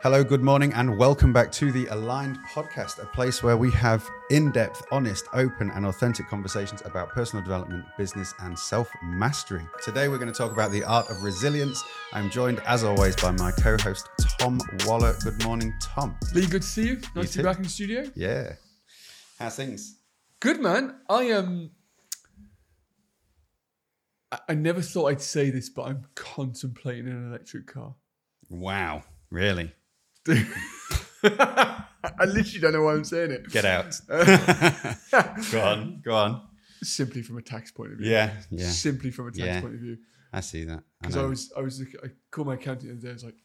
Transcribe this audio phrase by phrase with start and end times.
[0.00, 4.08] Hello, good morning, and welcome back to the Aligned Podcast, a place where we have
[4.30, 9.66] in depth, honest, open, and authentic conversations about personal development, business, and self mastery.
[9.82, 11.82] Today, we're going to talk about the art of resilience.
[12.12, 14.08] I'm joined, as always, by my co host,
[14.38, 15.16] Tom Waller.
[15.24, 16.16] Good morning, Tom.
[16.32, 17.00] Lee, good to see you.
[17.16, 17.38] Nice to too.
[17.40, 18.04] be back in the studio.
[18.14, 18.52] Yeah.
[19.40, 19.96] How's things?
[20.38, 20.94] Good man.
[21.08, 21.70] I um
[24.30, 27.96] I- I never thought I'd say this, but I'm contemplating an electric car.
[28.48, 29.02] Wow.
[29.30, 29.72] Really?
[31.24, 33.48] I literally don't know why I'm saying it.
[33.50, 34.00] Get out.
[35.52, 36.00] go on.
[36.04, 36.42] Go on.
[36.82, 38.10] Simply from a tax point of view.
[38.10, 38.32] Yeah.
[38.50, 38.68] Yeah.
[38.68, 39.60] Simply from a tax Yeah.
[39.60, 39.98] point of view.
[40.32, 40.82] I see that.
[41.00, 41.28] Because I, know.
[41.28, 43.10] was I was I called my accountant the other day.
[43.10, 43.36] I was like,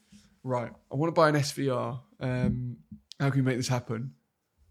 [0.43, 1.99] right, I want to buy an SVR.
[2.19, 2.77] Um,
[3.19, 4.13] how can we make this happen?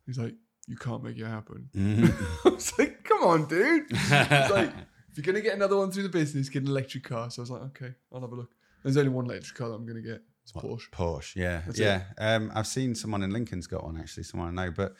[0.06, 0.34] He's like,
[0.66, 1.68] you can't make it happen.
[1.74, 2.12] Mhm.
[2.44, 3.86] I was like, come on, dude.
[3.90, 4.70] It's like,
[5.10, 7.30] if you're gonna get another one through the business, get an electric car.
[7.30, 8.50] So I was like, okay, I'll have a look.
[8.82, 10.22] There's only one electric car that I'm gonna get.
[10.42, 10.64] It's What?
[10.64, 10.90] Porsche.
[10.90, 12.02] Porsche, yeah, That's yeah.
[12.18, 14.24] Um, I've seen someone in Lincoln's got one actually.
[14.24, 14.94] Someone I know, but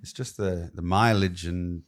[0.00, 1.82] it's just the the mileage and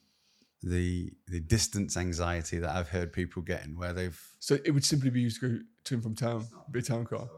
[0.63, 5.11] the the distance anxiety that I've heard people getting where they've So it would simply
[5.11, 7.29] be used to go to and from town, be a town car,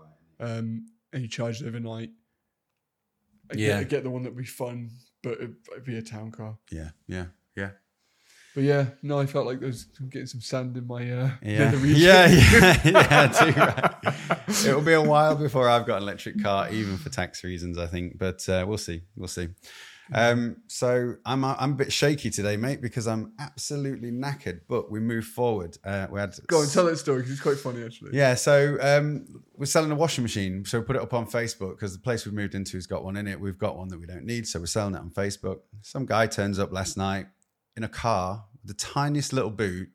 [0.40, 2.10] um, and you charge it overnight.
[3.50, 3.78] I get, Yeah.
[3.78, 4.90] I get the one that would be fun,
[5.22, 6.58] but it'd, it'd be a town car.
[6.72, 7.26] yeah yeah
[7.56, 7.70] yeah
[8.56, 11.74] But yeah, no, I felt like there was getting some sand in my uh, yeah
[11.74, 13.26] yeah yeah yeah.
[13.28, 14.66] Too right.
[14.66, 17.86] It'll be a while before I've got an electric car, even for tax reasons, I
[17.86, 18.16] think.
[18.16, 19.50] But uh, we'll see, we'll see.
[20.10, 24.60] Um, so I'm I'm a bit shaky today, mate, because I'm absolutely knackered.
[24.66, 25.76] But we move forward.
[25.84, 28.16] Uh, we had Go on, tell that story because it's quite funny actually.
[28.16, 30.64] Yeah, so um, we're selling a washing machine.
[30.64, 33.04] So we put it up on Facebook because the place we've moved into has got
[33.04, 33.38] one in it.
[33.38, 34.48] We've got one that we don't need.
[34.48, 35.58] So we're selling it on Facebook.
[35.82, 37.26] Some guy turns up last night
[37.76, 39.88] in a car, the tiniest little boot,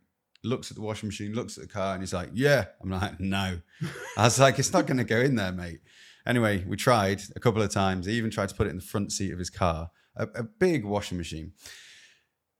[0.44, 2.66] looks at the washing machine, looks at the car, and he's like, Yeah.
[2.82, 3.60] I'm like, No.
[4.18, 5.82] I was like, It's not going to go in there, mate.
[6.26, 8.06] Anyway, we tried a couple of times.
[8.06, 10.44] He even tried to put it in the front seat of his car, a, a
[10.44, 11.54] big washing machine.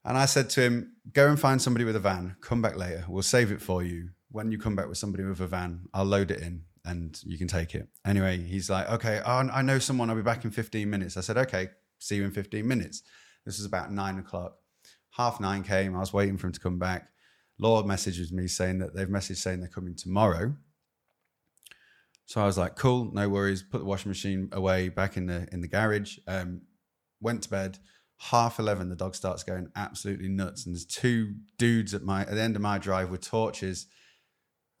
[0.04, 3.04] And I said to him, go and find somebody with a van, come back later.
[3.08, 4.10] We'll save it for you.
[4.32, 7.38] When you come back with somebody with a van, I'll load it in and you
[7.38, 7.86] can take it.
[8.04, 10.10] Anyway, he's like, okay, I know someone.
[10.10, 11.16] I'll be back in 15 minutes.
[11.16, 11.68] I said, okay,
[11.98, 13.02] see you in 15 minutes.
[13.44, 14.56] This was about nine o'clock.
[15.12, 15.94] Half nine came.
[15.94, 17.08] I was waiting for him to come back.
[17.58, 20.54] Lord messages me saying that they've messaged saying they're coming tomorrow.
[22.26, 23.62] So I was like, cool, no worries.
[23.62, 26.18] Put the washing machine away back in the in the garage.
[26.26, 26.62] Um,
[27.20, 27.78] went to bed.
[28.16, 32.30] Half eleven, the dog starts going absolutely nuts, and there's two dudes at my at
[32.30, 33.86] the end of my drive with torches.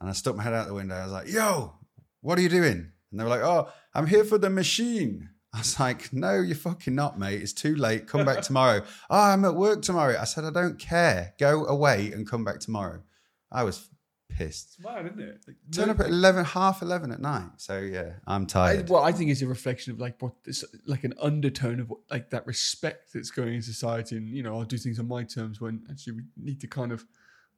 [0.00, 0.94] And I stuck my head out the window.
[0.94, 1.74] I was like, "Yo,
[2.20, 5.58] what are you doing?" And they were like, "Oh, I'm here for the machine." I
[5.58, 7.42] was like, "No, you're fucking not, mate.
[7.42, 8.06] It's too late.
[8.06, 10.16] Come back tomorrow." oh, I'm at work tomorrow.
[10.18, 11.34] I said, "I don't care.
[11.38, 13.02] Go away and come back tomorrow."
[13.50, 13.90] I was
[14.30, 14.76] pissed.
[14.78, 15.40] It's mad, isn't it?
[15.46, 17.50] Like, Turn no- up at eleven, half eleven at night.
[17.58, 18.88] So yeah, I'm I, tired.
[18.88, 21.98] well, I think it's a reflection of like what this, like an undertone of what,
[22.10, 25.22] like that respect that's going in society, and you know, I'll do things on my
[25.22, 27.04] terms when actually we need to kind of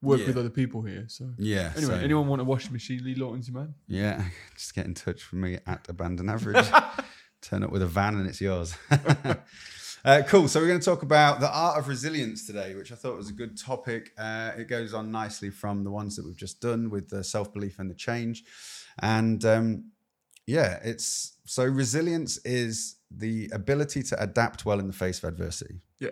[0.02, 0.26] work Yeah.
[0.26, 1.04] with other people here.
[1.06, 1.72] So yeah.
[1.76, 3.04] anyway, so- anyone want a washing machine?
[3.04, 3.74] Lee Lawton's your man.
[3.86, 4.24] Yeah,
[4.56, 6.66] just get in touch with me at Abandon Average.
[7.44, 8.74] Turn up with a van and it's yours.
[10.04, 10.48] uh, cool.
[10.48, 13.28] So we're going to talk about the art of resilience today, which I thought was
[13.28, 14.12] a good topic.
[14.16, 17.52] Uh, it goes on nicely from the ones that we've just done with the self
[17.52, 18.44] belief and the change,
[19.02, 19.90] and um,
[20.46, 25.80] yeah, it's so resilience is the ability to adapt well in the face of adversity.
[26.00, 26.10] Yeah.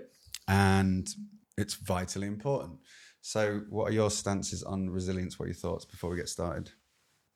[0.49, 1.09] and
[1.57, 2.79] it's vitally important.
[3.23, 5.39] So, what are your stances on resilience?
[5.39, 6.71] What are your thoughts before we get started?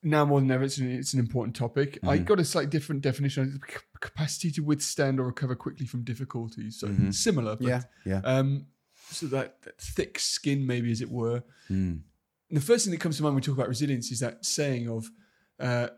[0.07, 1.99] Now more than ever, it's an, it's an important topic.
[2.05, 2.25] I Mhm.
[2.27, 6.79] got a slightly different definition: c- capacity to withstand or recover quickly from difficulties.
[6.79, 7.13] So Mhm.
[7.13, 8.21] similar, but yeah, yeah.
[8.25, 8.67] um,
[9.11, 11.43] so that, that thick skin, maybe as it were.
[11.71, 12.03] Mm.
[12.49, 14.89] the first thing that comes to mind when we talk about resilience is that saying
[14.89, 15.11] of
[15.59, 15.89] uh,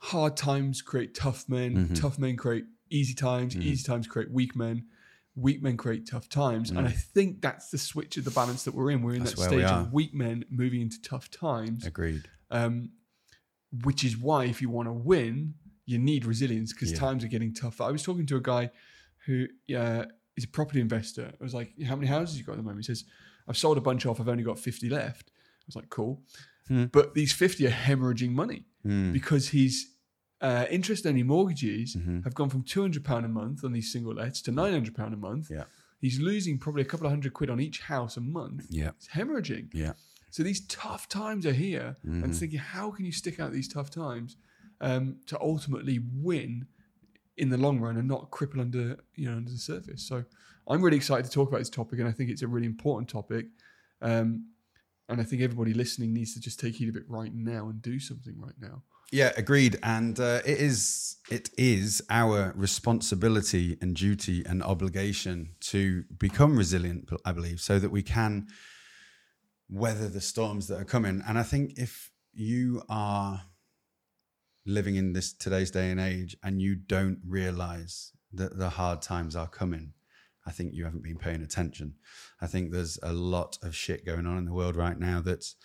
[0.00, 1.94] hard times create tough men, Mhm.
[2.00, 3.62] tough men create easy times, Mhm.
[3.64, 4.86] easy times create weak men,
[5.34, 6.70] weak men create tough times.
[6.70, 6.86] And Mm.
[6.86, 9.02] I think that's the switch of the balance that we're in.
[9.02, 12.28] We're in That's that stage of weak men moving into tough times, Agreed.
[12.50, 12.92] um,
[13.84, 15.54] which is why if you want to win,
[15.86, 16.98] you need resilience because Yeah.
[16.98, 17.84] times are getting tougher.
[17.84, 18.70] I was talking to a guy
[19.26, 19.46] who
[19.76, 20.04] uh,
[20.36, 21.32] is a property investor.
[21.40, 23.04] I was like, "How many houses you got at the moment?" He says,
[23.48, 24.20] "I've sold a bunch off.
[24.20, 26.22] I've only got fifty left." I was like, "Cool,"
[26.68, 26.84] Hmm.
[26.86, 29.12] but these fifty are hemorrhaging money Mm.
[29.12, 29.88] because his
[30.40, 32.24] uh, interest-only mortgages Mhm.
[32.24, 34.94] have gone from two hundred pound a month on these single lets to nine hundred
[34.96, 35.48] pound a month.
[35.50, 35.64] Yeah.
[36.00, 38.66] He's losing probably a couple of hundred quid on each house a month.
[38.68, 38.88] Yeah.
[38.96, 39.72] It's hemorrhaging.
[39.72, 39.92] Yeah.
[40.32, 42.30] So these tough times are here, and Mhm.
[42.30, 44.36] it's thinking, how can you stick out these tough times
[44.80, 46.66] um, to ultimately win
[47.36, 50.02] in the long run and not cripple under you know under the surface?
[50.02, 50.24] So
[50.66, 53.10] I'm really excited to talk about this topic, and I think it's a really important
[53.10, 53.48] topic.
[54.00, 54.48] Um,
[55.10, 57.82] and I think everybody listening needs to just take heed of it right now and
[57.82, 58.82] do something right now.
[59.10, 59.78] Yeah, agreed.
[59.82, 67.10] And uh, it is it is our responsibility and duty and obligation to become resilient.
[67.26, 68.48] I believe so that we can
[69.68, 71.22] weather the storms that are coming.
[71.26, 73.42] And I think if you are
[74.64, 79.36] living in this today's day and age and you don't realize that the hard times
[79.36, 79.92] are coming,
[80.46, 81.94] I think you haven't been paying attention.
[82.40, 85.56] I think there's a lot of shit going on in the world right now that's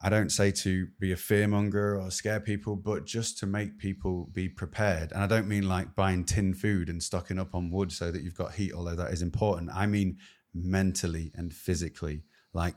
[0.00, 4.28] I don't say to be a fearmonger or scare people, but just to make people
[4.32, 5.12] be prepared.
[5.12, 8.22] And I don't mean like buying tin food and stocking up on wood so that
[8.22, 9.70] you've got heat, although that is important.
[9.74, 10.18] I mean
[10.54, 12.24] mentally and physically.
[12.52, 12.76] Like,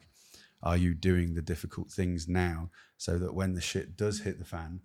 [0.61, 4.45] are you doing the difficult things now so that when the shit does hit the
[4.45, 4.81] fan,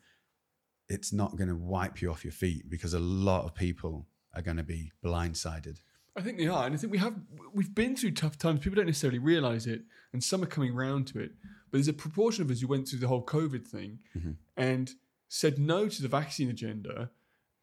[0.88, 4.43] it's not going to wipe you off your feet because a lot of people are
[4.43, 5.79] going to be blindsided.
[6.17, 7.15] I think they are, and I think we have
[7.53, 8.61] we've been through tough times.
[8.61, 9.82] People don't necessarily realize it,
[10.12, 11.32] and some are coming round to it.
[11.71, 14.32] But there's a proportion of us who went through the whole COVID thing mm-hmm.
[14.56, 14.93] and
[15.29, 17.11] said no to the vaccine agenda,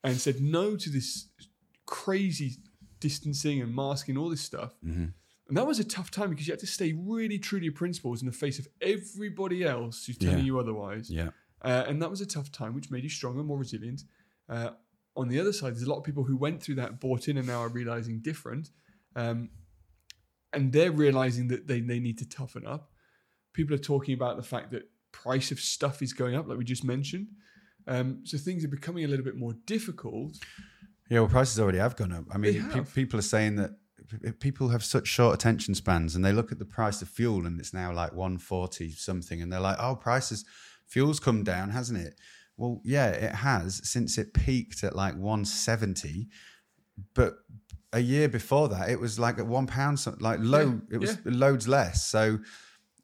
[0.03, 1.27] and said no to this
[1.85, 2.57] crazy
[2.99, 4.73] distancing and masking, all this stuff.
[4.85, 5.05] Mm-hmm.
[5.51, 7.73] And that was a tough time because you had to stay really true to your
[7.73, 10.43] principles in the face of everybody else who's telling yeah.
[10.45, 11.09] you otherwise.
[11.09, 11.31] Yeah.
[11.61, 14.03] Uh, and that was a tough time, which made you stronger, more resilient.
[14.47, 14.69] Uh,
[15.17, 17.37] on the other side, there's a lot of people who went through that, bought in,
[17.37, 18.69] and now are realizing different.
[19.17, 19.49] Um,
[20.53, 22.93] and they're realizing that they, they need to toughen up.
[23.51, 26.63] People are talking about the fact that price of stuff is going up, like we
[26.63, 27.27] just mentioned.
[27.87, 30.37] Um, so things are becoming a little bit more difficult.
[31.09, 32.23] Yeah, well, prices already have gone up.
[32.31, 33.71] I mean, pe- people are saying that
[34.39, 37.59] people have such short attention spans, and they look at the price of fuel, and
[37.59, 40.45] it's now like one forty something, and they're like, "Oh, prices,
[40.85, 42.15] fuel's come down, hasn't it?"
[42.57, 46.27] Well, yeah, it has since it peaked at like 170.
[47.15, 47.33] But
[47.93, 50.97] a year before that, it was like at one pound, something like low, yeah, it
[50.99, 51.31] was yeah.
[51.33, 52.05] loads less.
[52.05, 52.39] So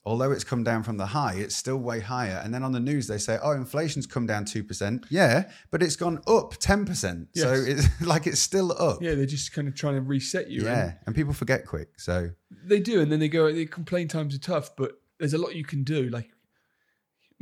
[0.07, 2.41] although it's come down from the high, it's still way higher.
[2.43, 5.05] And then on the news, they say, oh, inflation's come down 2%.
[5.09, 7.27] Yeah, but it's gone up 10%.
[7.33, 7.43] Yes.
[7.43, 9.01] So it's like it's still up.
[9.01, 10.63] Yeah, they're just kind of trying to reset you.
[10.63, 11.99] Yeah, and, and people forget quick.
[11.99, 12.29] So
[12.63, 13.01] they do.
[13.01, 15.83] And then they go, they complain times are tough, but there's a lot you can
[15.83, 16.07] do.
[16.07, 16.29] Like,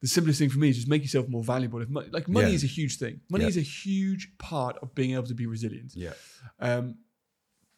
[0.00, 1.82] the simplest thing for me is just make yourself more valuable.
[1.82, 2.54] If money, like money yeah.
[2.54, 3.20] is a huge thing.
[3.28, 3.50] Money yeah.
[3.50, 5.92] is a huge part of being able to be resilient.
[5.94, 6.14] Yeah.
[6.58, 6.96] Um,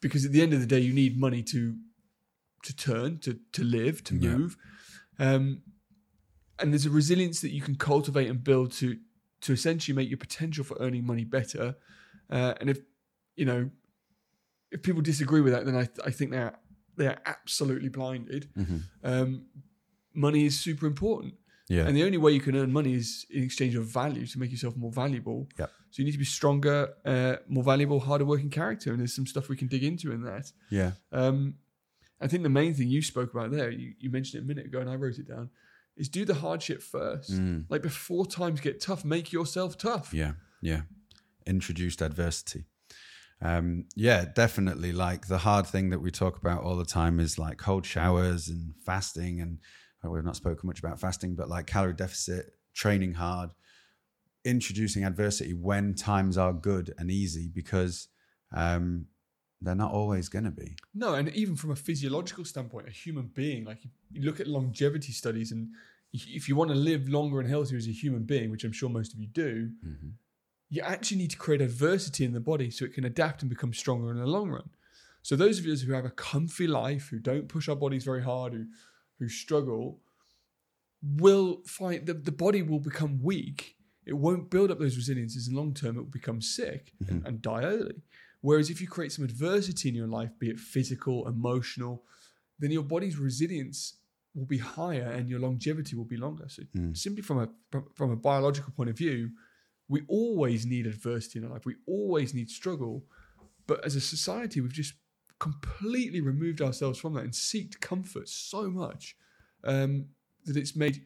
[0.00, 1.76] because at the end of the day, you need money to
[2.62, 4.56] to turn, to to live, to move.
[5.18, 5.34] Yeah.
[5.34, 5.62] Um,
[6.58, 8.98] and there's a resilience that you can cultivate and build to
[9.42, 11.76] to essentially make your potential for earning money better.
[12.28, 12.78] Uh, and if
[13.36, 13.70] you know
[14.70, 16.54] if people disagree with that, then I, I think they're
[16.96, 18.48] they are absolutely blinded.
[18.56, 18.78] Mm-hmm.
[19.02, 19.46] Um,
[20.14, 21.34] money is super important.
[21.68, 21.86] Yeah.
[21.86, 24.50] And the only way you can earn money is in exchange of value to make
[24.50, 25.48] yourself more valuable.
[25.56, 25.66] Yeah.
[25.90, 28.90] So you need to be stronger, uh, more valuable, harder working character.
[28.90, 30.50] And there's some stuff we can dig into in that.
[30.68, 30.92] Yeah.
[31.12, 31.54] Um,
[32.20, 34.66] I think the main thing you spoke about there, you, you mentioned it a minute
[34.66, 35.50] ago and I wrote it down,
[35.96, 37.32] is do the hardship first.
[37.32, 37.64] Mm.
[37.68, 40.12] Like before times get tough, make yourself tough.
[40.12, 40.32] Yeah.
[40.60, 40.82] Yeah.
[41.46, 42.64] Introduced adversity.
[43.42, 44.92] Um, yeah, definitely.
[44.92, 48.48] Like the hard thing that we talk about all the time is like cold showers
[48.48, 49.58] and fasting and
[50.04, 53.50] we've not spoken much about fasting, but like calorie deficit, training hard,
[54.44, 58.08] introducing adversity when times are good and easy because
[58.54, 59.06] um,
[59.60, 60.76] they're not always going to be.
[60.94, 63.78] No, and even from a physiological standpoint, a human being, like
[64.12, 65.68] you look at longevity studies, and
[66.12, 68.88] if you want to live longer and healthier as a human being, which I'm sure
[68.88, 70.08] most of you do, mm-hmm.
[70.70, 73.72] you actually need to create adversity in the body so it can adapt and become
[73.72, 74.70] stronger in the long run.
[75.22, 78.22] So those of us who have a comfy life, who don't push our bodies very
[78.22, 78.64] hard, who
[79.20, 80.00] who struggle
[81.02, 83.76] will find that the body will become weak.
[84.04, 85.96] It won't build up those resiliences in the long term.
[85.96, 87.14] It will become sick mm-hmm.
[87.14, 88.02] and, and die early.
[88.40, 92.04] Whereas if you create some adversity in your life, be it physical, emotional,
[92.58, 93.96] then your body's resilience
[94.34, 96.48] will be higher and your longevity will be longer.
[96.48, 96.96] So mm.
[96.96, 97.48] simply from a
[97.94, 99.30] from a biological point of view,
[99.88, 101.66] we always need adversity in our life.
[101.66, 103.04] We always need struggle.
[103.66, 104.94] But as a society, we've just
[105.38, 109.16] completely removed ourselves from that and seeked comfort so much
[109.64, 110.06] um,
[110.44, 111.02] that it's made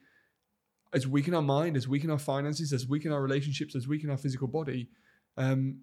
[0.93, 3.75] as weak in our mind, as weak in our finances, as weak in our relationships,
[3.75, 4.89] as weak in our physical body.
[5.37, 5.81] Um,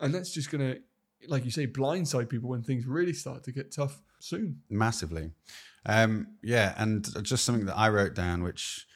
[0.00, 0.80] and that's just going to,
[1.26, 4.60] like you say, blindside people when things really start to get tough soon.
[4.70, 5.30] Massively.
[5.86, 6.74] Um, yeah.
[6.76, 8.86] And just something that I wrote down, which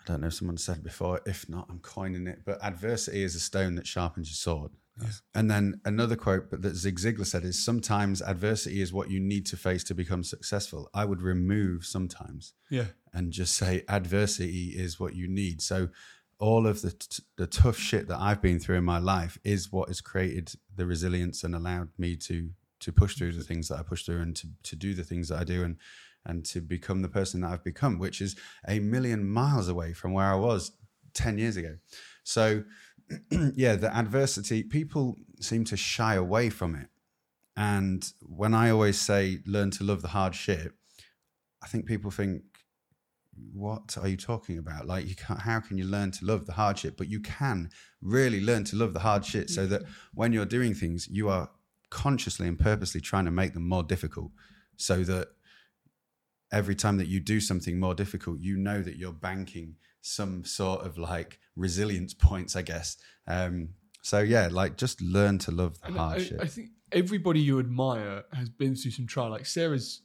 [0.00, 1.20] I don't know if someone said before.
[1.26, 2.40] If not, I'm coining it.
[2.44, 4.72] But adversity is a stone that sharpens your sword.
[5.00, 5.20] Yes.
[5.34, 9.44] And then another quote that Zig Ziglar said is sometimes adversity is what you need
[9.46, 10.88] to face to become successful.
[10.94, 12.54] I would remove sometimes.
[12.70, 12.86] Yeah.
[13.12, 15.60] And just say adversity is what you need.
[15.60, 15.88] So
[16.38, 19.72] all of the t- the tough shit that I've been through in my life is
[19.72, 22.50] what has created the resilience and allowed me to
[22.80, 25.28] to push through the things that I push through and to to do the things
[25.28, 25.76] that I do and
[26.26, 28.36] and to become the person that I've become, which is
[28.68, 30.72] a million miles away from where I was
[31.14, 31.76] 10 years ago.
[32.24, 32.64] So,
[33.30, 36.88] yeah, the adversity, people seem to shy away from it.
[37.56, 40.72] And when I always say learn to love the hard shit,
[41.62, 42.42] I think people think,
[43.52, 44.86] what are you talking about?
[44.86, 46.96] Like, you can't, how can you learn to love the hardship?
[46.96, 49.82] But you can really learn to love the hard shit so that
[50.14, 51.50] when you're doing things, you are
[51.90, 54.30] consciously and purposely trying to make them more difficult
[54.76, 55.28] so that
[56.52, 60.84] every time that you do something more difficult, you know that you're banking some sort
[60.86, 62.96] of like resilience points, I guess.
[63.26, 63.70] Um,
[64.02, 66.42] so yeah, like just learn to love the And hard I.
[66.44, 69.30] I think everybody you admire has been through some trial.
[69.30, 70.02] Like Sarah's,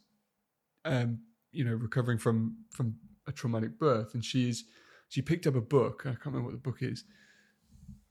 [0.84, 1.20] um,
[1.52, 4.64] you know, recovering from from a traumatic birth, and she's
[5.08, 6.02] she picked up a book.
[6.06, 7.04] I can't remember what the book is,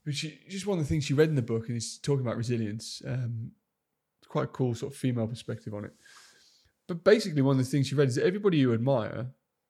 [0.05, 2.21] but she just one of the things she read in the book, and it's talking
[2.25, 3.01] about resilience.
[3.05, 3.51] Um,
[4.19, 5.93] it's quite a cool sort of female perspective on it.
[6.87, 9.27] But basically, one of the things she read is that everybody you admire,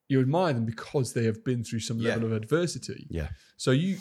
[0.08, 2.10] you admire them because they have been through some Yeah.
[2.10, 3.08] level of adversity.
[3.10, 3.98] yeah, So you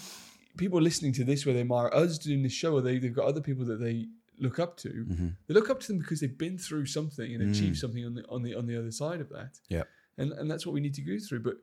[0.56, 3.26] people listening to this where they admire us doing this show or they, they've got
[3.26, 4.88] other people that they look up to.
[4.88, 5.28] Mm-hmm.
[5.46, 7.80] They look up to them because they've been through something and achieved Mm.
[7.80, 9.60] something on the on the on the other side of that.
[9.68, 9.84] Yeah.
[10.20, 11.42] And and that's what we need to go through.
[11.48, 11.54] But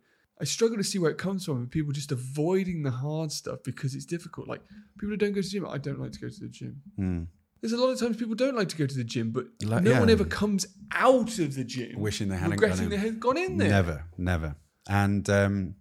[0.41, 3.95] I struggle to see where it comes from people just avoiding the hard stuff because
[3.95, 4.47] it's difficult.
[4.47, 4.61] Like
[4.99, 6.81] people who don't go to the gym, I don't like to go to the gym.
[6.99, 7.27] Mm.
[7.61, 9.83] There's a lot of times people don't like to go to the gym, but Like-
[9.83, 9.99] no yeah.
[9.99, 12.89] one ever comes out of the gym wishing they hadn't gone regretting in.
[12.91, 13.69] they had gone in there.
[13.69, 14.55] Never, never.
[14.87, 15.75] And um,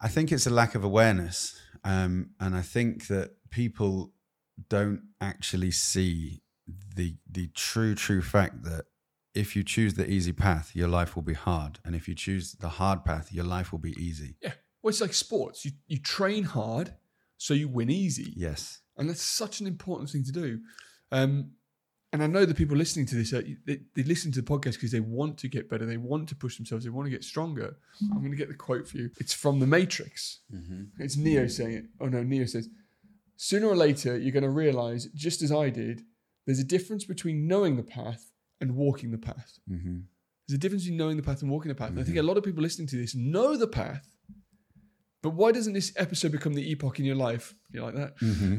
[0.00, 1.58] I think it's a lack of awareness.
[1.84, 4.12] Um, and I think that people
[4.68, 6.42] don't actually see
[6.96, 8.84] the the true, true fact that
[9.34, 11.78] if you choose the easy path, your life will be hard.
[11.84, 14.36] And if you choose the hard path, your life will be easy.
[14.42, 14.52] Yeah.
[14.82, 15.64] Well, it's like sports.
[15.64, 16.94] You you train hard
[17.38, 18.32] so you win easy.
[18.36, 18.80] Yes.
[18.96, 20.60] and that's such an important thing to do.
[21.10, 21.52] Um,
[22.12, 24.72] and I know the people listening to this, uh, they, they listen to the podcast
[24.74, 27.24] because they want to get better, they want to push themselves, they want to get
[27.24, 27.76] stronger.
[28.02, 29.10] I'm going to get the quote for you.
[29.18, 30.40] It's from The Matrix.
[30.98, 31.84] It's Neo saying it.
[32.00, 32.68] Oh no, Neo says,
[33.36, 36.02] "Sooner or later, you're going to realize, just as I did,
[36.44, 38.31] there's a difference between knowing the path
[38.62, 39.58] and walking the path.
[39.68, 39.98] hmm
[40.48, 41.90] There's a difference between knowing the path and walking the path.
[41.90, 44.06] And I think a lot of people listening to this know the path."
[45.22, 47.54] But why doesn't this episode become the epoch in your life?
[47.70, 48.12] You like that?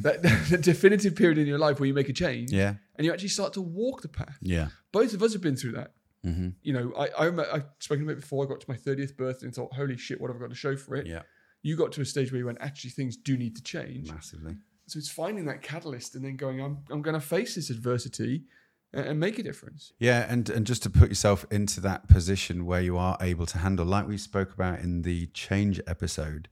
[0.04, 0.46] that?
[0.50, 2.76] The definitive period in your life where you make a change Yeah.
[2.96, 4.38] and you actually start to walk the path.
[4.42, 4.68] Yeah.
[4.94, 5.92] Both of us have been through that.
[6.24, 8.46] hmm You know, I, I remember I've spoken about it before.
[8.46, 10.56] I got to my 30th birthday and thought, holy shit, what have I got to
[10.56, 11.06] show for it?
[11.06, 11.24] Yeah.
[11.64, 14.10] You got to a stage where you went, actually, things do need to change.
[14.10, 14.56] Massively.
[14.88, 18.46] So it's finding that catalyst and then going, I'm, I'm going to face this adversity
[18.94, 19.94] and, make a difference.
[20.00, 23.58] Yeah, and and just to put yourself into that position where you are able to
[23.58, 26.48] handle, like we spoke about in the change episode,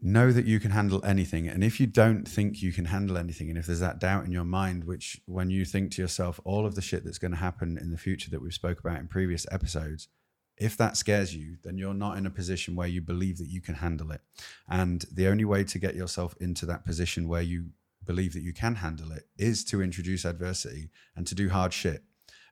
[0.00, 1.48] know that you can handle anything.
[1.48, 4.32] And if you don't think you can handle anything, and if there's that doubt in
[4.32, 7.38] your mind, which when you think to yourself, all of the shit that's going to
[7.38, 10.08] happen in the future that we've spoke about in previous episodes,
[10.56, 13.60] if that scares you, then you're not in a position where you believe that you
[13.60, 14.20] can handle it.
[14.68, 17.70] And the only way to get yourself into that position where you
[18.06, 22.02] believe that you can handle it is to introduce adversity and to do hard shit.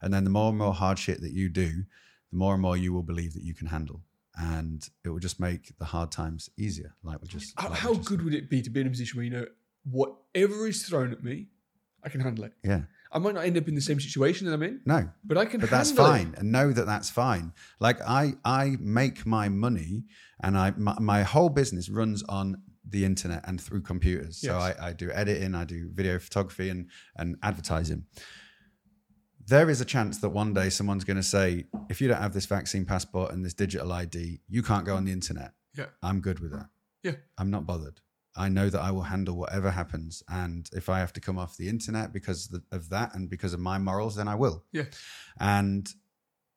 [0.00, 1.84] And then the more and more hard shit that you do,
[2.30, 4.02] the more and more you will believe that you can handle.
[4.36, 6.94] And it will just make the hard times easier.
[7.02, 8.90] Like we just How, like how just- good would it be to be in a
[8.90, 9.46] position where you know
[9.84, 11.48] whatever is thrown at me,
[12.02, 12.52] I can handle it.
[12.64, 12.82] Yeah.
[13.12, 15.10] I might not end up in the same situation that I'm in, No.
[15.22, 16.08] but I can But that's handle it.
[16.08, 16.34] fine.
[16.38, 17.52] And know that that's fine.
[17.78, 20.04] Like I I make my money
[20.42, 24.40] and I my, my whole business runs on the internet and through computers.
[24.40, 28.04] So I, I do editing, I do video photography and and advertising.
[29.46, 32.32] There is a chance that one day someone's going to say, if you don't have
[32.32, 35.52] this vaccine passport and this digital ID, you can't go on the internet.
[35.76, 35.86] Yeah.
[36.00, 36.66] I'm good with that.
[37.02, 37.16] Yeah.
[37.36, 38.00] I'm not bothered.
[38.36, 40.22] I know that I will handle whatever happens.
[40.28, 43.52] And if I have to come off the internet because of of that and because
[43.52, 44.64] of my morals, then I will.
[44.72, 44.84] Yeah.
[45.38, 45.88] And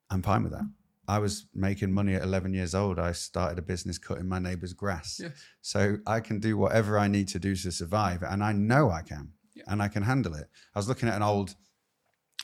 [0.10, 0.70] I'm fine with that.
[1.08, 3.00] I was making money at 11 years old.
[3.00, 5.20] I started a business cutting my neighbor's grass.
[5.22, 5.32] Yes.
[5.62, 8.24] So I can do whatever I need to do to survive.
[8.24, 9.30] And I know I can.
[9.54, 9.64] Yeah.
[9.68, 10.48] And I can handle it.
[10.74, 11.56] I was looking at an old,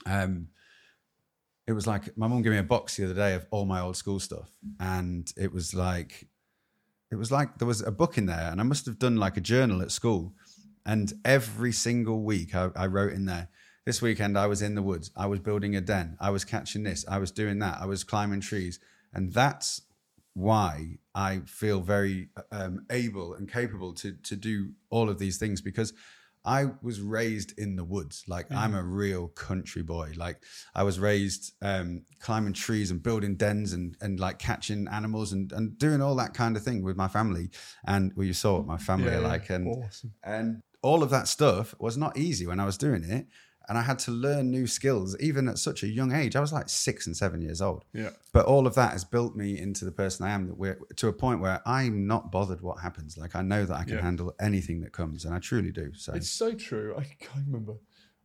[0.05, 0.47] um,
[1.67, 3.81] it was like my mum gave me a box the other day of all my
[3.81, 4.49] old school stuff.
[4.79, 6.27] And it was like,
[7.11, 8.49] it was like there was a book in there.
[8.51, 10.33] And I must have done like a journal at school.
[10.85, 13.49] And every single week I, I wrote in there,
[13.85, 15.11] this weekend I was in the woods.
[15.15, 16.17] I was building a den.
[16.19, 17.05] I was catching this.
[17.07, 17.79] I was doing that.
[17.81, 18.79] I was climbing trees.
[19.13, 19.81] And that's
[20.33, 25.61] why I feel very um, able and capable to to do all of these things
[25.61, 25.93] because
[26.43, 28.23] I was raised in the woods.
[28.27, 30.13] Like I'm a real country boy.
[30.15, 30.41] Like
[30.73, 35.51] I was raised um, climbing trees and building dens and and like catching animals and
[35.51, 37.49] and doing all that kind of thing with my family.
[37.85, 39.19] And well, you saw what my family yeah.
[39.19, 40.13] like and Awesome.
[40.23, 43.27] and all of that stuff was not easy when I was doing it.
[43.69, 46.35] And I had to learn new skills even at such a young age.
[46.35, 47.85] I was like six and seven years old.
[47.93, 48.09] Yeah.
[48.33, 51.07] But all of that has built me into the person I am that we're to
[51.07, 53.17] a point where I'm not bothered what happens.
[53.17, 54.01] Like I know that I can Yeah.
[54.01, 55.93] handle anything that comes, and I truly do.
[55.93, 56.95] So It's so true.
[56.97, 57.75] I can't remember.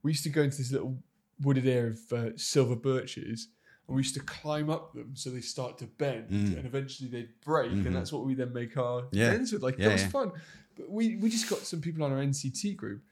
[0.03, 0.99] We used to go into this little
[1.43, 3.49] wooded area of uh, silver birches,
[3.87, 6.57] and we used to climb up them so they start to bend, Mm.
[6.57, 7.87] and eventually they'd break, Mhm.
[7.87, 9.27] and that's what we then make our Yeah.
[9.33, 9.63] ends with.
[9.63, 10.33] Like Yeah, that was fun.
[10.77, 13.03] But we we just got some people on our NCT group.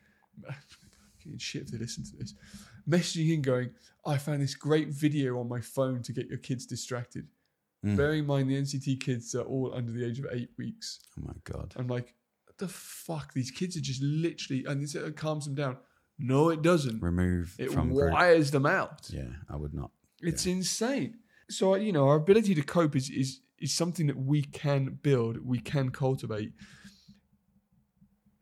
[1.24, 2.34] Getting shit if they listen to this.
[2.88, 3.70] Messaging in going,
[4.06, 7.26] I found this great video on my phone to get your kids distracted.
[7.84, 7.96] Mm.
[7.96, 11.00] Bearing in mind the NCT kids are all under the age of eight weeks.
[11.18, 12.14] oh my god, I'm like,
[12.58, 13.32] the fuck?
[13.32, 15.76] These kids are just literally, and this- it calms them down.
[16.18, 17.02] No, it doesn't.
[17.02, 18.12] remove It from group.
[18.12, 19.08] wires them out.
[19.12, 19.90] Yeah, I would not.
[20.20, 21.16] It's insane.
[21.50, 25.38] So you know, our ability to cope is is is something that we can build,
[25.44, 26.52] we can cultivate.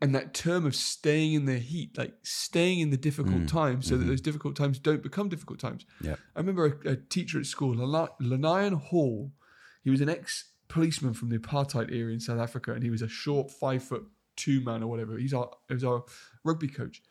[0.03, 3.87] And that term of staying in the heat, like staying in the difficult Mm, times,
[3.87, 4.09] so that mhm.
[4.09, 5.85] those difficult times don't become difficult times.
[6.01, 6.19] Yep.
[6.35, 9.31] I remember a, a teacher at school, Lanian Hall.
[9.83, 13.01] He was an ex policeman from the apartheid era in South Africa, and he was
[13.01, 14.03] a short five foot
[14.35, 15.17] two man or whatever.
[15.17, 16.03] He's our he was our
[16.43, 17.01] rugby coach.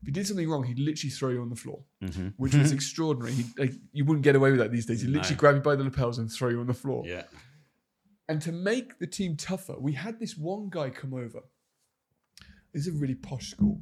[0.00, 2.28] If you did something wrong, he'd literally throw you on the floor Mm-hmm.
[2.36, 3.32] which was extraordinary.
[3.34, 5.00] He, like, you wouldn't get away with that these days.
[5.02, 5.40] He'd literally No.
[5.40, 7.02] grab you by the lapels and throw you on the floor.
[7.06, 7.24] Yeah.
[8.28, 11.40] And to make the team tougher, we had this one guy come over.
[12.72, 13.80] This is a really posh school.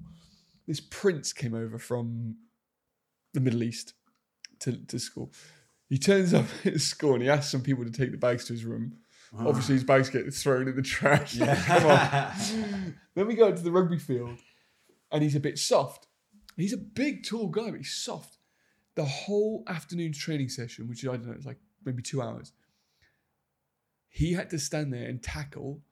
[0.67, 2.37] This prince came over from
[3.35, 3.95] the Middle East
[4.61, 5.33] to, to school.
[5.89, 8.53] He turns up at school and he asks some people to take the bags to
[8.53, 8.97] his room.
[9.39, 11.39] Obviously, his bags get thrown in the trash.
[11.41, 12.95] On.
[13.15, 14.39] then we go to the rugby field
[15.13, 16.07] and he's a bit soft.
[16.57, 18.39] He's a big, tall guy, but he's soft.
[18.95, 22.53] The whole afternoon training session, which I don't know, it's like maybe two hours,
[24.09, 25.83] he had to stand there and tackle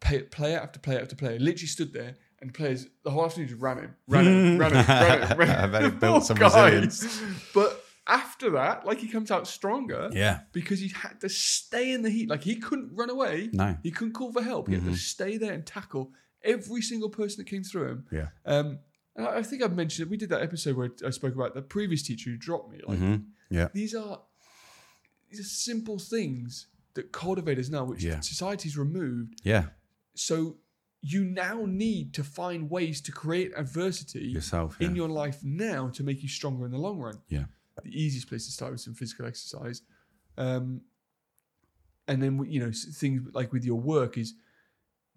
[0.00, 1.38] play, player after player after player.
[1.38, 4.86] Literally stood there and players the whole afternoon just ran him, ran him, ran him,
[4.86, 5.38] ran him.
[5.38, 5.56] Ran him.
[5.64, 6.64] I bet he built poor some guy.
[6.70, 7.22] resilience.
[7.54, 10.40] But after that, like he comes out stronger Yeah.
[10.52, 12.28] because he had to stay in the heat.
[12.28, 13.50] Like he couldn't run away.
[13.52, 13.76] No.
[13.82, 14.68] He couldn't call for help.
[14.68, 14.96] He had to Mhm.
[14.96, 16.12] stay there and tackle
[16.42, 18.06] every single person that came through him.
[18.12, 18.28] Yeah.
[18.46, 18.78] Um,
[19.16, 20.10] and I I think I've mentioned it.
[20.10, 22.80] We did that episode where I spoke about the previous teacher who dropped me.
[22.86, 23.24] Like Mhm.
[23.50, 23.68] Yeah.
[23.74, 24.22] these are
[25.30, 28.20] these are simple things that cultivate us now, which Yeah.
[28.20, 29.40] society's removed.
[29.44, 29.66] Yeah.
[30.18, 30.56] So
[31.00, 34.76] you now need to find ways to create adversity Yourself.
[34.80, 34.88] Yeah.
[34.88, 37.18] in your life now to make you stronger in the long run.
[37.28, 37.44] Yeah.
[37.84, 39.82] The easiest place to start with some physical exercise.
[40.36, 40.80] Um,
[42.08, 44.34] and then, you know, things like with your work is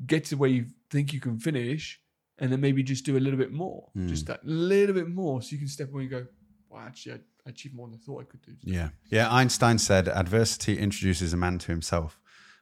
[0.05, 1.99] get to where you think you can finish
[2.37, 3.89] and then maybe just do a little bit more.
[3.97, 4.07] Mm.
[4.07, 6.27] Just that little bit more so you can step away and go,
[6.69, 8.53] well, actually, I, I achieved more than I thought I could do.
[8.61, 8.89] Yeah.
[9.09, 9.33] Yeah.
[9.33, 12.19] Einstein said adversity introduces a man to himself.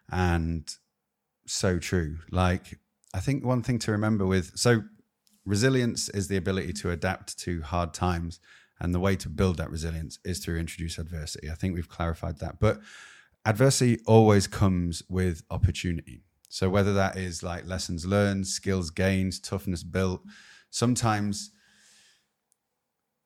[0.10, 0.74] And
[1.52, 2.18] so true.
[2.32, 2.80] Like,
[3.14, 4.84] I think one thing to remember with so
[5.46, 8.40] resilience is the ability to adapt to hard times.
[8.82, 11.50] And the way to build that resilience is to introduce adversity.
[11.50, 12.62] I think we've clarified that.
[12.62, 12.80] But
[13.46, 16.24] adversity always comes with opportunity.
[16.48, 20.22] So whether that is like lessons learned, skills gained, toughness built,
[20.70, 21.52] sometimes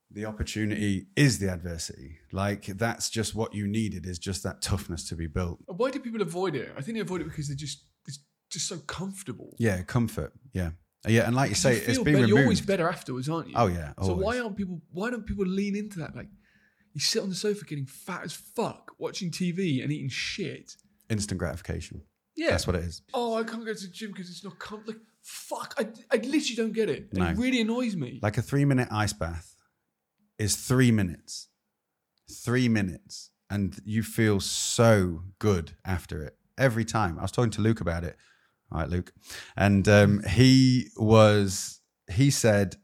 [0.10, 2.18] the opportunity is the adversity.
[2.32, 5.60] Like that's just what you needed is just that toughness to be built.
[5.68, 6.72] Why do people avoid it?
[6.76, 7.84] I think they avoid it because they're just
[8.54, 9.56] just so comfortable.
[9.60, 10.34] Yeah, comfort.
[10.54, 10.72] Yeah.
[11.06, 12.28] Yeah, and like you say, You it's been better-.
[12.28, 13.56] You're always better afterwards, aren't you?
[13.58, 13.92] oh yeah.
[14.02, 14.82] So why aren't people?
[14.92, 16.16] Why don't people lean into that?
[16.16, 16.30] Like,
[16.94, 20.78] you sit on the sofa getting fat as fuck, watching TV and eating shit.
[21.10, 22.04] instant gratification?
[22.36, 22.52] Yeah.
[22.52, 23.02] That's what it is.
[23.14, 25.74] oh, I can't go to the gym because it's not com- like fuck.
[25.78, 27.14] I, I literally don't get it.
[27.14, 27.26] No.
[27.26, 28.20] It really annoys me.
[28.24, 29.56] Like a three minute ice bath
[30.40, 31.50] is three minutes.
[32.32, 33.30] Three minutes.
[33.50, 37.20] And you feel so good after it every time.
[37.20, 38.16] I was talking to Luke about it.
[38.74, 39.14] All right, Luke.
[39.56, 41.80] And um, he was,
[42.12, 42.76] he said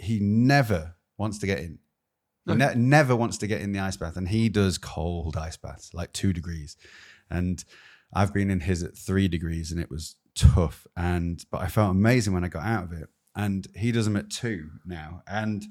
[0.00, 1.78] he never wants to get in.
[2.46, 2.66] He No.
[2.68, 4.16] ne- never wants to get in the ice bath.
[4.16, 6.76] And he does cold ice baths, like two degrees.
[7.30, 7.64] And
[8.12, 10.86] I've been in his at three degrees and it was tough.
[10.96, 13.08] And, but I felt amazing when I got out of it.
[13.36, 15.22] And he does them at two now.
[15.28, 15.64] And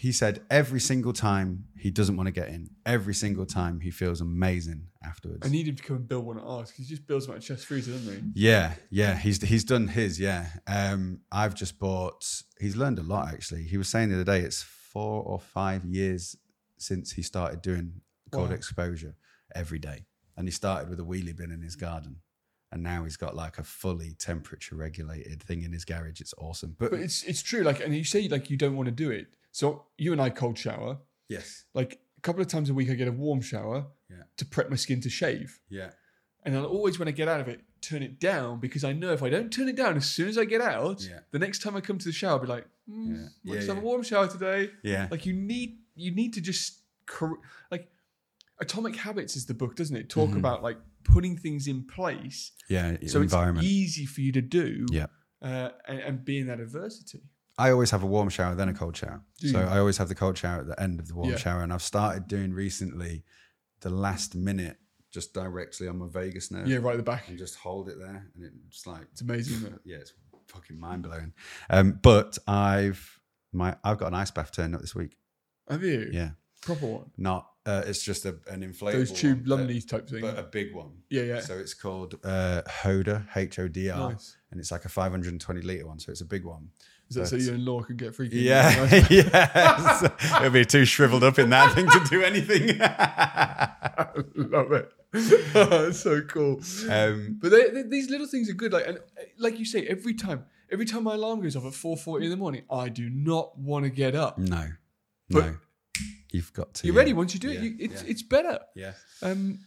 [0.00, 3.90] he said every single time he doesn't want to get in, every single time he
[3.90, 5.44] feels amazing afterwards.
[5.44, 7.34] I need him to come and build one at ours because he just builds them
[7.34, 8.46] of chest freezer, doesn't he?
[8.48, 10.20] yeah, yeah, he's he's done his.
[10.20, 12.24] Yeah, um, I've just bought.
[12.60, 13.64] He's learned a lot actually.
[13.64, 16.36] He was saying the other day it's four or five years
[16.76, 18.54] since he started doing cold Wow.
[18.54, 19.16] exposure
[19.52, 20.04] every day,
[20.36, 22.20] and he started with a wheelie bin in his garden,
[22.70, 26.20] and now he's got like a fully temperature regulated thing in his garage.
[26.20, 26.76] It's awesome.
[26.78, 26.92] But.
[26.92, 27.62] But it's it's true.
[27.62, 29.26] Like, and you say like you don't want to do it.
[29.58, 30.98] So you and I cold shower.
[31.28, 34.22] yes, Like a couple of times a week, I get a warm shower Yeah.
[34.36, 35.60] to prep my skin to shave.
[35.68, 35.90] yeah,
[36.44, 39.12] And I'll always, when I get out of it, turn it down because I know
[39.12, 41.20] if I don't turn it down as soon as I get out, Yeah.
[41.32, 43.28] the next time I come to the shower, I'll be like, mm, Yeah.
[43.52, 44.70] let's Yeah, have a warm shower today.
[44.84, 45.08] Yeah.
[45.10, 46.82] Like you need you need to just
[47.72, 47.90] like
[48.60, 50.08] Atomic Habits is the book, doesn't it?
[50.08, 50.36] Talk Mhm.
[50.38, 52.96] about like putting things in place Yeah.
[53.08, 53.64] so environment.
[53.66, 54.86] it's easy for you to do.
[54.92, 55.06] Yeah.
[55.42, 57.22] Uh, and, and be in that adversity.
[57.58, 59.22] I always have a warm shower, then a cold shower.
[59.40, 59.66] Do so you?
[59.66, 61.36] I always have the cold shower at the end of the warm Yeah.
[61.36, 61.62] shower.
[61.62, 63.24] And I've started doing recently
[63.80, 64.76] the last minute
[65.12, 66.68] just directly on my vagus nerve.
[66.68, 67.28] Yeah, right at the back.
[67.28, 68.30] And just hold it there.
[68.34, 69.80] And it's like, It's amazing, isn't it?
[69.84, 70.12] yeah, it's
[70.46, 71.32] fucking mind blowing.
[71.68, 73.18] Um, but I've
[73.52, 75.16] my I've got an ice bath turned up this week.
[75.68, 76.08] Have you?
[76.12, 76.30] Yeah.
[76.62, 77.10] Proper one.
[77.16, 80.22] Not uh, it's just a, an inflatable Those tube Lumley type thing.
[80.22, 80.90] but a big one.
[81.10, 81.40] yeah, yeah.
[81.40, 84.36] So it's called uh, Hoder, H O D R, nice.
[84.50, 85.98] and it's like a 520 liter one.
[85.98, 86.70] So it's a big one.
[87.10, 88.40] Is that so but- you and Law can get freaky?
[88.40, 90.02] Yeah, yes.
[90.36, 92.78] It'll be too shriveled up in that thing to do anything.
[94.34, 94.92] Love it.
[95.14, 96.60] it's so cool.
[96.90, 98.72] um, But they, they- these little things are good.
[98.72, 101.74] Like and uh, like you say, every time, every time my alarm goes off at
[101.74, 104.38] four forty in the morning, I do not want to get up.
[104.38, 104.66] no,
[105.30, 105.54] But- no,
[106.30, 106.86] you've got to.
[106.86, 107.62] You're ready once you do Yeah, it.
[107.62, 108.10] You, it's yeah.
[108.10, 108.58] it's better.
[108.76, 108.92] Yeah,
[109.22, 109.60] Um,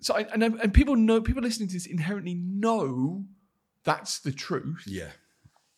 [0.00, 3.24] so I, and and people know people listening to this inherently know
[3.84, 4.84] that's the truth.
[4.86, 5.08] yeah,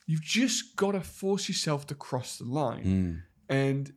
[0.07, 3.23] You've just got to force yourself to cross the line, Mm.
[3.49, 3.93] and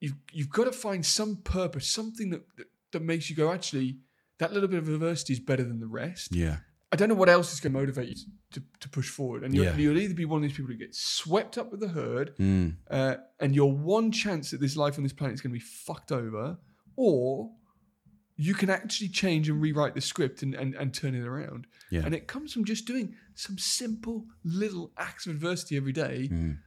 [0.00, 3.52] you've you've got to find some purpose, something that that, that makes you go.
[3.52, 3.98] Actually,
[4.38, 6.34] that little bit of adversity is better than the rest.
[6.34, 6.58] yeah,
[6.92, 8.16] I don't know what else is going to motivate you
[8.52, 9.42] to, to push forward.
[9.42, 9.76] And you'll, Yeah.
[9.76, 12.76] you'll either be one of these people who get swept up with the herd, Mm.
[12.88, 15.64] uh, and your one chance at this life on this planet is going to be
[15.64, 16.58] fucked over,
[16.96, 17.50] or
[18.36, 21.66] you can actually change and rewrite the script and, and, and turn it around.
[21.90, 22.02] Yeah.
[22.04, 26.58] And it comes from just doing some simple little acts of adversity every day Mm.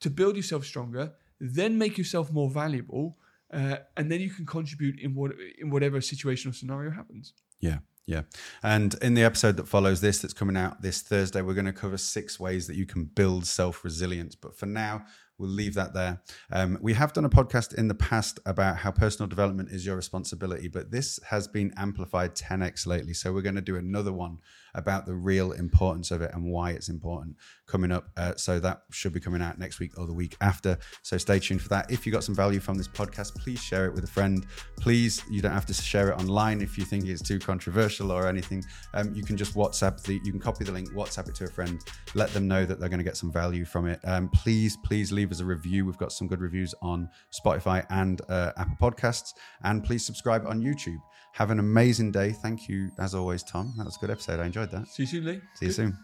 [0.00, 3.18] to build yourself stronger, then make yourself more valuable,
[3.52, 7.34] uh, and then you can contribute in what in whatever situation or scenario happens.
[7.60, 8.22] Yeah, yeah.
[8.62, 11.72] And in the episode that follows this, that's coming out this Thursday, we're going to
[11.72, 14.34] cover six ways that you can build self resilience.
[14.34, 15.04] But for now,
[15.38, 16.22] we'll leave that there.
[16.50, 19.96] Um, we have done a podcast in the past about how personal development is your
[19.96, 23.14] responsibility, but this has been amplified 10x lately.
[23.14, 24.38] So we're going to do another one
[24.74, 28.08] about the real importance of it and why it's important coming up.
[28.16, 30.78] Uh, so that should be coming out next week or the week after.
[31.02, 31.90] So stay tuned for that.
[31.90, 34.46] If you got some value from this podcast, please share it with a friend.
[34.78, 38.28] Please, you don't have to share it online if you think it's too controversial or
[38.28, 38.62] anything.
[38.94, 41.48] Um, you can just WhatsApp the, you can copy the link, WhatsApp it to a
[41.48, 41.80] friend,
[42.14, 44.00] let them know that they're going to get some value from it.
[44.04, 45.86] Um, please, please leave us a review.
[45.86, 49.34] We've got some good reviews on Spotify and uh, Apple Podcasts.
[49.62, 50.98] And please subscribe on YouTube.
[51.32, 52.32] Have an amazing day.
[52.32, 53.72] Thank you, as always, Tom.
[53.78, 54.38] That was a good episode.
[54.40, 54.86] I enjoyed that.
[54.88, 55.40] See you soon, Lee.
[55.54, 55.98] See you soon.